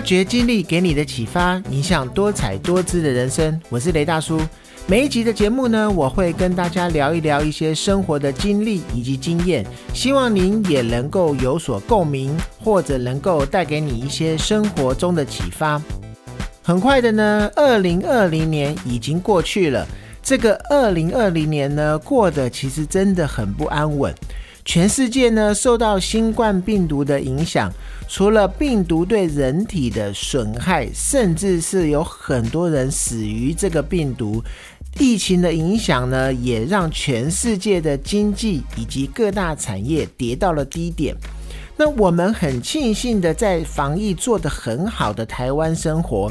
[0.00, 3.60] 发掘经历给你的启发，影响多彩多姿的人生。
[3.68, 4.40] 我是雷大叔。
[4.86, 15.78] 每一集的节目呢，我会跟大家聊一聊一些生活的经历以及经验，希望您也能够有所共鸣，或者能够带给你一些生活中的启发。
[16.62, 19.86] 很快的呢，二零二零年已经过去了。
[20.22, 24.14] 这个二零二零年呢，过得其实真的很不安稳。
[24.64, 27.72] 全世界呢，受到新冠病毒的影响，
[28.08, 34.42] 除了病毒对人体的损害，甚至是有很多人死于这个病毒。
[34.98, 41.16] 疫情的影响呢，也让全世界的经济以及各大产业跌到了低点。
[41.76, 46.30] 那我们很庆幸的，在防疫做得很好的台湾生活。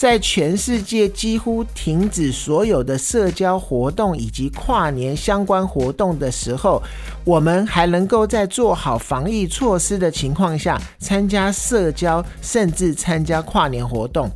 [0.00, 6.82] 在全世界几乎停止所有的社交活动以及跨年相关活动的时候，
[7.22, 14.30] 我们还能够在做好防疫措施的情况下参加社交，甚至参加跨年活动。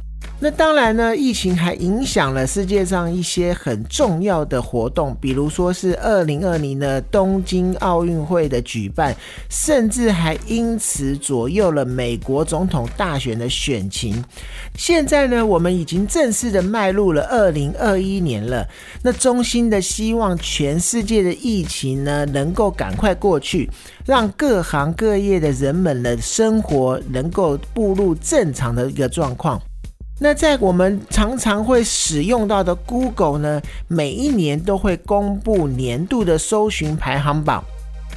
[0.44, 9.16] 那当然呢，疫情还影响了世界上一些很重要的活动，比如说是二零二零的东京奥运会的举办，
[9.48, 14.22] 甚至还因此左右了美国总统大选的选情。
[14.74, 18.68] 现在呢，我们已经正式的迈入了二零二一年了。
[19.00, 23.70] 那衷心的希望全世界的疫情呢，能够赶快过去，
[24.04, 29.58] 让各行各业的人们的生活能够步入正常的一个状况。
[30.20, 37.64] 那在我们常常会使用到的 Google 呢，每一年都会公布年度的搜寻排行榜。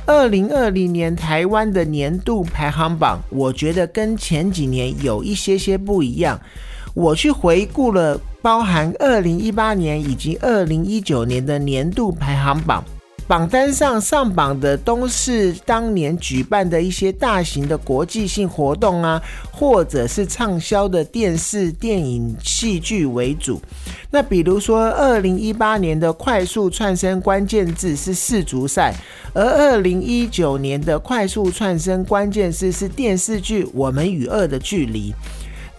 [0.05, 6.39] 二零二零年台湾的年度排行榜，我觉得跟前几年有一些些不一样。
[6.93, 12.83] 我去回顾了包含二零一八年以及二零一九年的年度排行榜。
[13.27, 19.21] 榜单上上榜的都是当年举办的一些大型的国际性活动啊，
[19.51, 23.61] 或者是畅销的电视、电影、戏剧为主。
[24.11, 28.95] 那比如说，二零一八年的快速串升关键字是世足赛，
[29.33, 35.11] 而二零一九年的快速串升关键字是电视剧《我们与恶的距离》。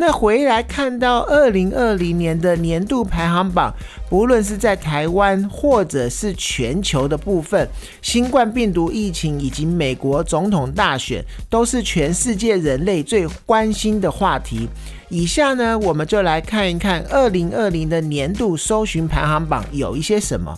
[0.00, 3.74] 那回来看到二零二零年的年度排行榜，
[4.08, 7.68] 不论是在台湾或者是全球的部分，
[8.00, 14.68] 新冠病毒疫情以及美国总统大选，都是全世界人类最关心的话题。
[15.08, 20.56] 以下呢，我们就来看一看二零二零的年度搜寻排行榜有一些什么。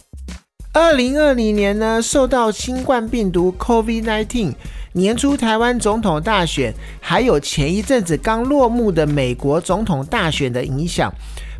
[0.73, 4.53] 二零二零年呢，受到新冠病毒 COVID-19。
[4.93, 11.13] 年初台湾总统大选，还有前一阵子刚落幕的美国总统大选的影响，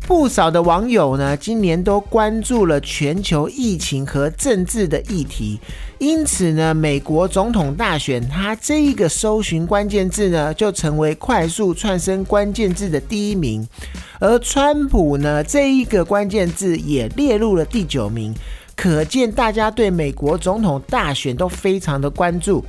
[0.05, 5.57] 不少的网友呢，今年都关注了全球疫情和政治的议题。
[5.97, 13.65] 因此呢，美国总统大选，它这一个搜寻关键字呢，就成为快速窜升关键字的第一名。
[14.19, 18.35] 而川普呢，这一个关键字也列入了第九名，
[18.75, 22.61] 可见大家对美国总统大选都非常的关注。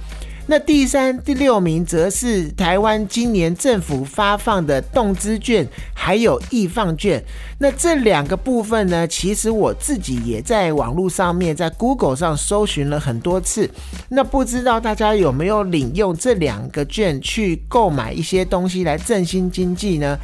[0.46, 7.22] 那第三、第六名则是台湾今年政府发放的动资券，还有易放券。
[7.58, 13.70] 那这两个部分呢，其实我自己也在网络上面，在 Google 上搜寻了很多次。
[14.08, 20.18] 那不知道大家有没有领用这两个券去购买一些东西来振兴经济呢？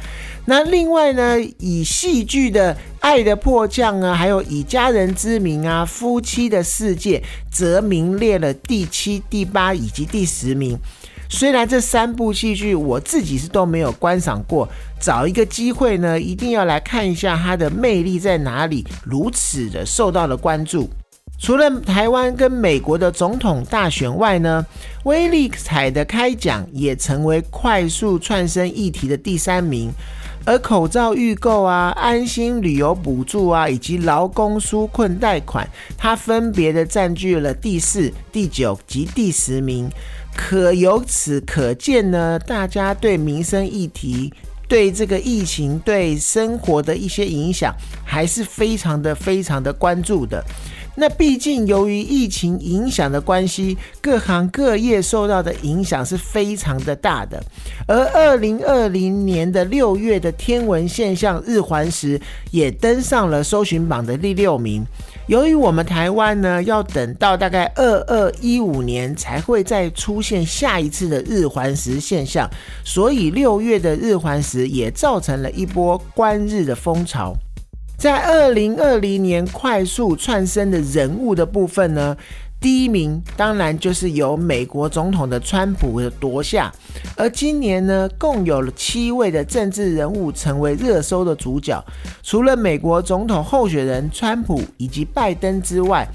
[0.45, 7.19] 那另外呢，以戏剧的《爱的迫降》啊，还有以家人之名啊，《夫妻的世界》
[7.51, 10.77] 则名列了第七、第八以及第十名。
[11.31, 14.67] 虽然这三部戏剧我自己是都没有观赏过，
[14.99, 20.89] 找一个机会呢，一定要来看一下它的魅力在哪里，如此的受到了关注。
[21.37, 24.65] 除了台湾跟美国的总统大选外呢，
[25.03, 29.89] 威力彩的开奖也成为快速窜升议题的第三名。
[30.45, 39.89] 而口罩预购啊、安心旅游补助啊，以及劳工纾困贷款，它分别的占据了第四、第九及第十名。
[40.35, 44.33] 可由此可见呢，大家对民生议题、
[44.67, 47.75] 对这个疫情对生活的一些影响，
[48.05, 50.43] 还是非常的、非常的关注的。
[50.95, 57.41] 那毕竟由于疫情影响的关系，各行各业受到的影响是非常的大的。
[57.87, 62.19] 而二零二零年的六月的天文现象日环食
[62.51, 64.85] 也登上了搜寻榜的第六名。
[65.27, 72.49] 由于我们台湾呢要等到大概二二一五年才会再出现下一次的日环食现象，
[72.83, 77.35] 所以六月的日环食也造成了一波观日的风潮。
[77.99, 82.15] 在二零二零年快速窜升的人物的部分呢，
[82.57, 86.73] 第一名当然就是由美国总统的川普夺下。
[87.17, 91.83] 而今年呢，共有了七位的政治人物成为热搜的主角，
[92.23, 96.07] 除了美国总统候选人川普以及拜登之外。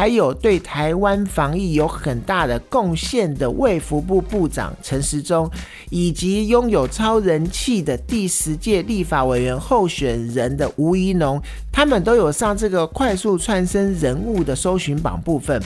[0.00, 5.50] 还有对台湾防疫有很大的贡献的卫福部部长陈时中，
[5.90, 11.38] 以及拥有超人气的第十届立法委员候选人的吴怡农，
[11.70, 15.62] 他们都有上这个快速窜升人物的搜寻榜部分。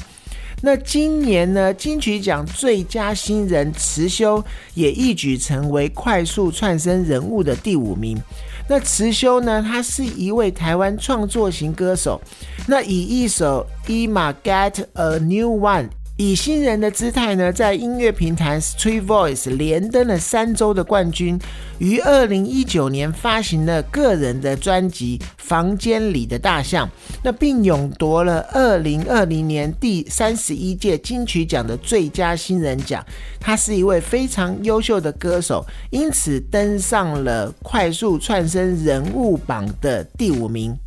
[0.63, 4.43] 那今年呢，金曲奖最佳新人辞修
[4.75, 8.21] 也一举成为快速窜升人物的第五名。
[8.67, 12.21] 那辞修呢，他是一位台湾创作型歌手，
[12.67, 15.89] 那以一首《Emma Get a New One》。
[16.17, 21.37] 以新人的姿态呢，在音乐平台 Street Voice 连登了三周的冠军，
[21.79, 26.87] 于二零一九年发行了个人的专辑《房间里的大象》，
[27.25, 33.05] 那并勇夺了二零二零年第三十一届金曲奖的最佳新人奖。
[33.41, 40.79] 他是一位非常优秀的歌手，因此登上了快速窜升人物榜的第五名。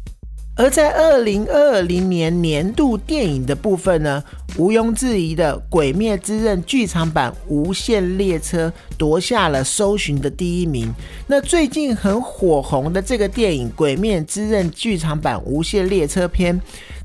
[0.57, 4.23] 而在二零二零年年度电影的部分呢，
[4.57, 8.67] 毋庸置疑的《鬼灭之刃》剧场版《无限列车》
[8.97, 10.91] 夺下了搜寻的第一名。
[11.27, 16.59] 那最近很火红的这个电影《鬼灭之刃》剧场版《无限列车篇》，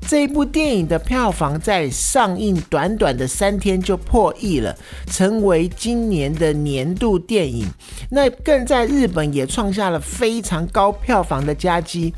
[0.07, 4.75] 这一部电影的票房在上映短短的三天就破亿了，
[5.11, 7.67] 成为今年的年度电影。
[8.09, 12.11] 那更在日本也创下了非常高票房的佳绩。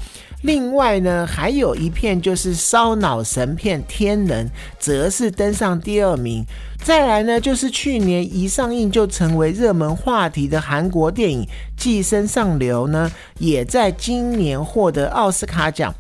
[0.46, 4.46] 另外呢，还有一片就是烧脑神片《天能》，
[4.78, 6.46] 则是登上第二名。
[6.84, 11.42] 再来呢，就是去年一上映就成为热门话题的韩国电影
[11.76, 15.92] 《寄生上流》呢，也在今年获得奥斯卡奖。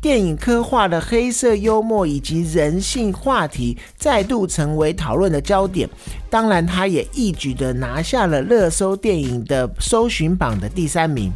[0.00, 5.86] 电影刻画的黑色幽默以及人性话题，再度成为讨论的焦点。
[6.30, 11.30] 当然，它也一举的拿下了热搜电影的搜寻榜的第三名。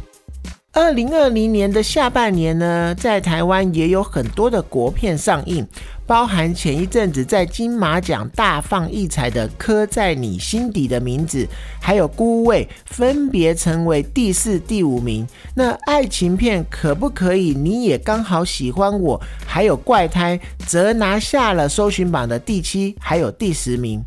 [0.75, 5.65] 二零二零年的下半年呢，在台湾也有很多的国片上映，
[6.05, 11.45] 包含前一阵子在金马奖大放异彩的《刻在你心底的名字》，
[11.79, 15.25] 还有《孤味》，分别成为第四、第五名。
[15.55, 17.53] 那爱情片可不可以？
[17.53, 20.37] 你也刚好喜欢我，还有《怪胎》，
[20.67, 24.03] 则拿下了搜寻榜的第七，还有第十名。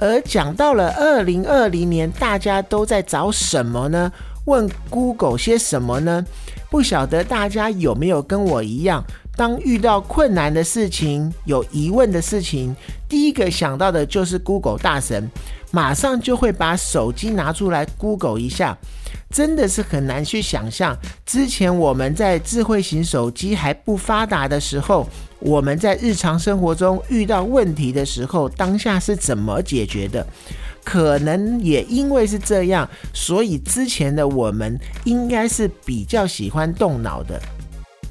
[0.00, 4.12] 而讲到了二零二零年，大家都在找什么呢？
[4.48, 6.24] 问 Google 些什么呢？
[6.70, 9.04] 不晓得大家有没有跟我一样，
[9.36, 12.74] 当遇到困难的事情、有疑问的事情，
[13.06, 15.30] 第一个想到的就是 Google 大神，
[15.70, 18.76] 马上就会把手机拿出来 Google 一下。
[19.30, 20.96] 真的是很难去想象，
[21.26, 25.06] 之前我们在智慧型手机还不发达的时候，
[25.38, 30.26] 我们在日常生活中遇到问题的时候，当下是怎么解决的。
[30.88, 37.38] 可能也因为是这样，所以之前的我们应该是比较喜欢动脑的。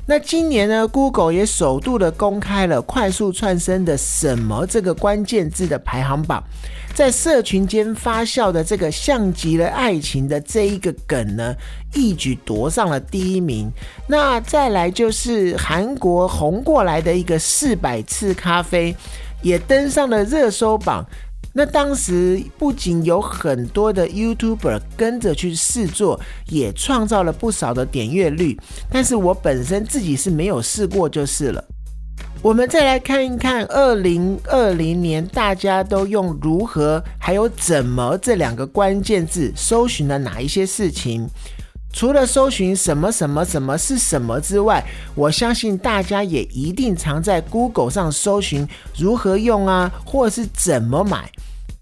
[0.06, 6.44] 那今年呢，Google 也首度的公开了快速窜升的什么这个关键字的排行榜，
[6.94, 11.56] 在社群间发酵的这个像极了爱情的这一个梗呢，
[11.96, 13.72] 一举夺上了第一名。
[14.07, 18.96] 那再来就是韩国红过来的一个四百次咖啡，
[19.42, 21.04] 也登上了热搜榜。
[21.57, 28.56] 那当时不仅有很多的 YouTuber 跟着去试做，也创造了不少的点阅率。
[28.92, 31.66] 但是我本身自己是没有试过，就是了。
[32.44, 41.28] 我们再来看一看，二零二零年大家都用如何还有怎么这两个关键字搜寻了哪一些事情？
[41.92, 44.85] 除了搜寻什么什么什么是什么之外，
[45.16, 51.28] 我相信大家也一定常在 Google 上搜寻如何用啊，或是怎么买。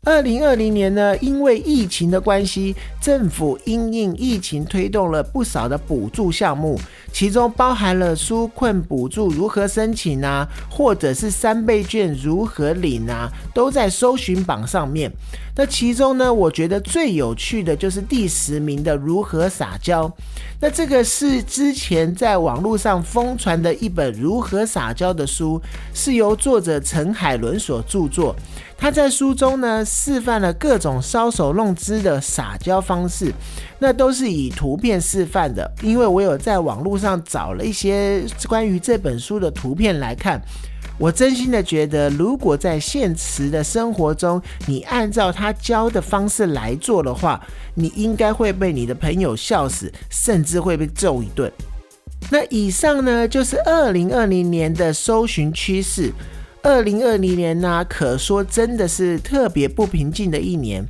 [0.05, 6.79] 二零二零年呢，因为疫情的关系，政府因应疫情推动了不少的补助项目，
[7.11, 15.11] 其中包含了纾困补助如何申请啊，或者是三倍券如何领啊，都在搜寻榜上面。
[15.57, 20.11] 那其中呢，我觉得最有趣的就是第十名的如何撒娇。
[20.61, 25.59] 那这个是之前在网络上疯传的一本如何撒娇的书，
[25.95, 28.35] 是由作者陈海伦所著作。
[28.77, 33.33] 他在书中呢示范了各种搔首弄姿的撒娇方式，
[33.79, 35.69] 那都是以图片示范的。
[35.81, 40.41] 因为我有在网络上找了一些关于这本书的图片来看。
[40.97, 47.41] 我真心的觉得，如果在现实的生活中，你按照他教的方式来做的话，
[47.73, 51.51] 你应该会被你的朋友笑死，甚至会被揍一顿。
[52.29, 56.13] 那以上呢，就是二零二零年的搜寻趋势。
[56.65, 60.83] 二零二零年呢，可说真的是特别不平静的一年。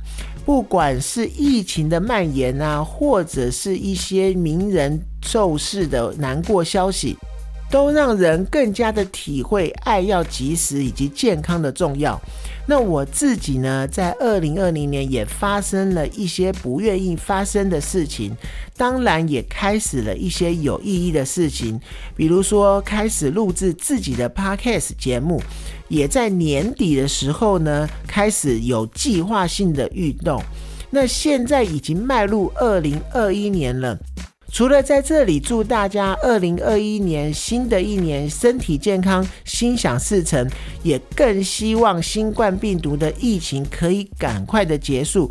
[0.46, 7.14] 不管是疫情的蔓延啊，或者是一些名人受事的难过消息，
[7.70, 12.18] 都让人更加的体会爱要及时以及健康的重要。
[12.68, 18.36] 那我自己呢，在二零二零年也发生了一些不愿意发生的事情，
[18.76, 21.80] 当然也开始了一些有意义的事情，
[22.16, 25.40] 比如说开始录制自己的 podcast 节目，
[25.88, 30.42] 也在年底的时候呢，开始有计划性的运动。
[30.90, 33.96] 那现在已经迈入二零二一年了。
[34.56, 40.48] 除了在这里祝大家二零二一年新的一年身体健康、心想事成，
[40.82, 45.30] 也更希望新冠病毒的疫情可以赶快的结束，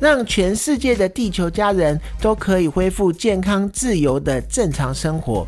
[0.00, 5.46] 让全世界的地球家人都可以恢复健康、自由的正常生活。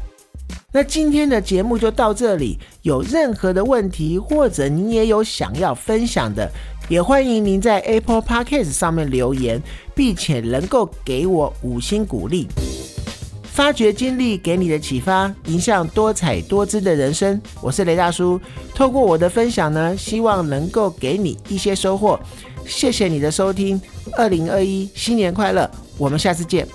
[0.70, 6.48] 那今天的节目就到这里，有任何的问题或者你也有想要分享的，
[6.88, 9.60] 也欢迎您在 Apple Podcast 上面留言，
[9.96, 12.46] 并且能够给我五星鼓励。
[13.56, 17.40] 发掘经历给你的启发，迎向多彩多姿的人生。
[17.62, 18.38] 我是雷大叔，
[18.74, 22.20] 透过我的分享呢，希望能够给你一些收获。
[22.66, 23.80] 谢谢你的收听，
[24.12, 25.70] 二零二一新年快乐！
[25.96, 26.68] 我们下次见。